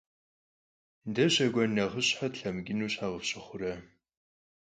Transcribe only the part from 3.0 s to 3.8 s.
къыфщыхъурэ?